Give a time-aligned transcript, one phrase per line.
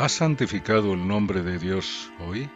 [0.00, 2.48] ¿Has santificado el nombre de Dios hoy?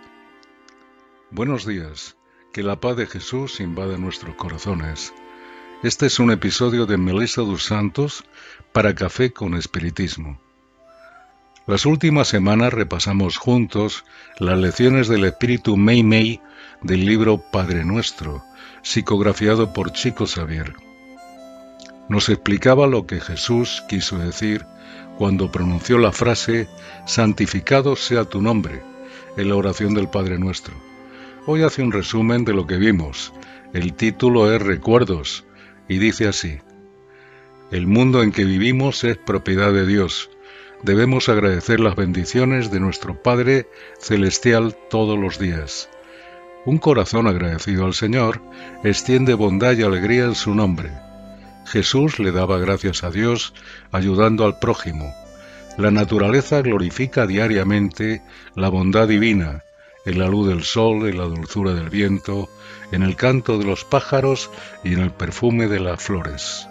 [1.30, 2.16] Buenos días,
[2.54, 5.12] que la paz de Jesús invada nuestros corazones.
[5.82, 8.24] Este es un episodio de Melissa dos Santos
[8.72, 10.40] para Café con Espiritismo.
[11.66, 14.06] Las últimas semanas repasamos juntos
[14.38, 16.40] las lecciones del espíritu Mei Mei
[16.80, 18.42] del libro Padre Nuestro,
[18.80, 20.74] psicografiado por Chico Xavier.
[22.08, 24.64] Nos explicaba lo que Jesús quiso decir
[25.18, 26.68] cuando pronunció la frase
[27.06, 28.82] Santificado sea tu nombre
[29.36, 30.74] en la oración del Padre Nuestro.
[31.46, 33.32] Hoy hace un resumen de lo que vimos.
[33.72, 35.44] El título es Recuerdos
[35.88, 36.58] y dice así.
[37.70, 40.30] El mundo en que vivimos es propiedad de Dios.
[40.82, 43.68] Debemos agradecer las bendiciones de nuestro Padre
[43.98, 45.88] Celestial todos los días.
[46.66, 48.40] Un corazón agradecido al Señor
[48.82, 50.90] extiende bondad y alegría en su nombre.
[51.66, 53.54] Jesús le daba gracias a Dios
[53.92, 55.14] ayudando al prójimo.
[55.76, 58.22] La naturaleza glorifica diariamente
[58.54, 59.64] la bondad divina,
[60.04, 62.48] en la luz del sol, en la dulzura del viento,
[62.92, 64.50] en el canto de los pájaros
[64.84, 66.68] y en el perfume de las flores.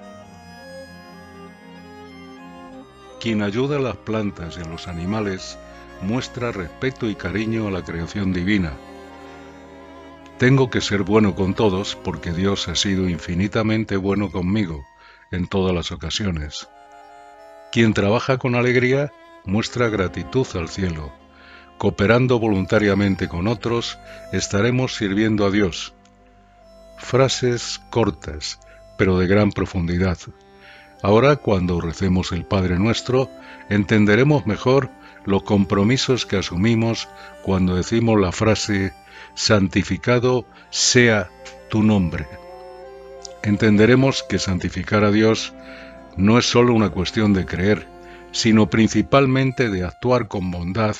[3.19, 5.57] Quien ayuda a las plantas y a los animales
[6.01, 8.73] muestra respeto y cariño a la creación divina.
[10.37, 14.83] Tengo que ser bueno con todos porque Dios ha sido infinitamente bueno conmigo
[15.31, 16.67] en todas las ocasiones.
[17.71, 19.11] Quien trabaja con alegría
[19.45, 21.11] muestra gratitud al cielo.
[21.77, 23.97] Cooperando voluntariamente con otros,
[24.31, 25.93] estaremos sirviendo a Dios.
[26.97, 28.59] Frases cortas,
[28.97, 30.17] pero de gran profundidad.
[31.01, 33.29] Ahora, cuando recemos el Padre nuestro,
[33.69, 34.89] entenderemos mejor
[35.25, 37.09] los compromisos que asumimos
[37.43, 38.93] cuando decimos la frase
[39.35, 41.29] santificado sea
[41.69, 42.27] tu nombre
[43.43, 45.53] entenderemos que santificar a Dios
[46.15, 47.85] no es sólo una cuestión de creer,
[48.31, 50.95] sino principalmente de actuar con bondad,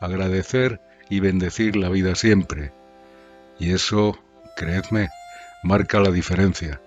[0.00, 2.72] agradecer y bendecir la vida siempre.
[3.58, 4.18] Y eso,
[4.56, 5.10] creedme,
[5.62, 6.80] marca la diferencia.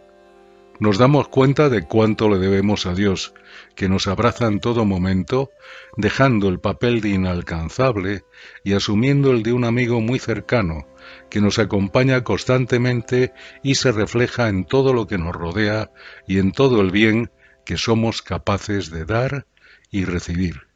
[0.78, 3.34] Nos damos cuenta de cuánto le debemos a Dios,
[3.76, 5.50] que nos abraza en todo momento,
[5.96, 8.26] dejando el papel de inalcanzable
[8.64, 10.86] y asumiendo el de un amigo muy cercano,
[11.30, 15.92] que nos acompaña constantemente y se refleja en todo lo que nos rodea
[16.28, 17.32] y en todo el bien
[17.66, 19.48] que somos capaces de dar
[19.92, 20.68] y recibir.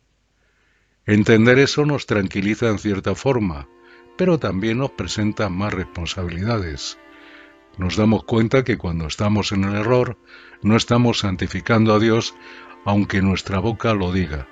[1.06, 3.68] Entender eso nos tranquiliza en cierta forma,
[4.18, 6.98] pero también nos presenta más responsabilidades.
[7.80, 10.18] Nos damos cuenta que cuando estamos en el error,
[10.62, 12.36] no estamos santificando a Dios,
[12.84, 14.48] aunque nuestra boca lo diga.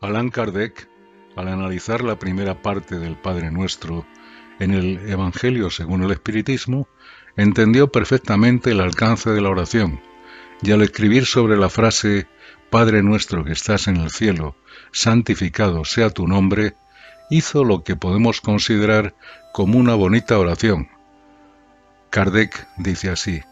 [0.00, 0.88] Alan Kardec
[1.34, 4.06] al analizar la primera parte del Padre Nuestro
[4.60, 6.88] en el Evangelio según el Espiritismo,
[7.36, 10.00] entendió perfectamente el alcance de la oración,
[10.62, 12.28] y al escribir sobre la frase
[12.70, 14.54] Padre nuestro que estás en el cielo,
[14.92, 16.74] santificado sea tu nombre,
[17.30, 19.14] hizo lo que podemos considerar
[19.58, 20.86] como una bonita oración.
[22.10, 23.42] Kardec dice así,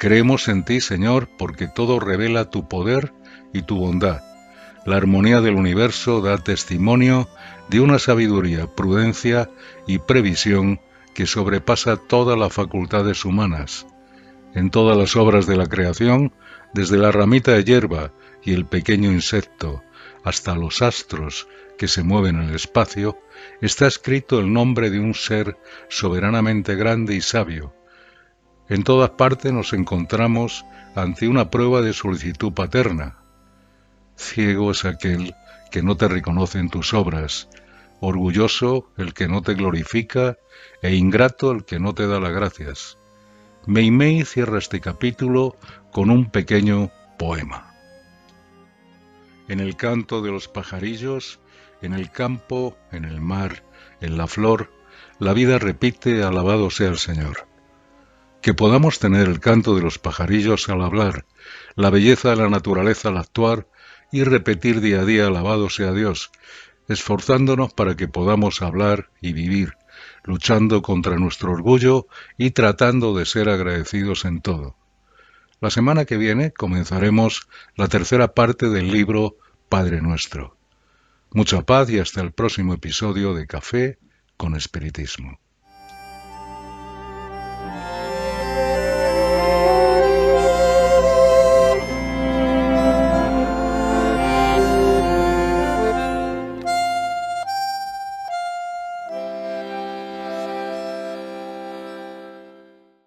[0.00, 3.12] Creemos en ti, Señor, porque todo revela tu poder
[3.52, 4.20] y tu bondad
[4.84, 7.28] la armonía del universo da testimonio
[7.68, 9.48] de una sabiduría, prudencia
[9.86, 10.80] y previsión
[11.14, 13.86] que sobrepasa todas las facultades humanas.
[14.54, 16.32] En todas las obras de la creación,
[16.74, 18.12] desde la ramita de hierba
[18.42, 19.84] y el pequeño insecto
[20.26, 21.46] hasta los astros
[21.78, 23.16] que se mueven en el espacio,
[23.62, 25.56] está escrito el nombre de un ser
[25.88, 27.74] soberanamente grande y sabio.
[28.68, 30.66] En todas partes nos encontramos
[30.96, 33.18] ante una prueba de solicitud paterna,
[34.16, 35.34] Ciego es aquel
[35.70, 37.48] que no te reconoce en tus obras,
[38.00, 40.38] orgulloso el que no te glorifica
[40.82, 42.98] e ingrato el que no te da las gracias.
[43.66, 45.56] Meimei cierra este capítulo
[45.92, 47.75] con un pequeño poema.
[49.48, 51.38] En el canto de los pajarillos,
[51.80, 53.62] en el campo, en el mar,
[54.00, 54.72] en la flor,
[55.18, 57.46] la vida repite alabado sea el Señor.
[58.42, 61.26] Que podamos tener el canto de los pajarillos al hablar,
[61.74, 63.68] la belleza de la naturaleza al actuar,
[64.12, 66.30] y repetir día a día alabado sea Dios,
[66.88, 69.74] esforzándonos para que podamos hablar y vivir,
[70.24, 72.06] luchando contra nuestro orgullo
[72.36, 74.76] y tratando de ser agradecidos en todo.
[75.58, 79.38] La semana que viene comenzaremos la tercera parte del libro
[79.70, 80.54] Padre Nuestro.
[81.32, 83.98] Mucha paz y hasta el próximo episodio de Café
[84.36, 85.40] con Espiritismo.